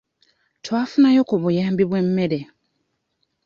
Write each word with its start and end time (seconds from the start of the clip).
Twafunayo 0.65 1.21
ku 1.29 1.35
buyambi 1.41 1.83
bw'emmere. 1.89 2.39